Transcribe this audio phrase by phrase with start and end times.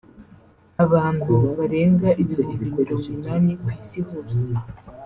[0.85, 4.45] Abantu barenga ibihumbi mirongo inani ku isi hose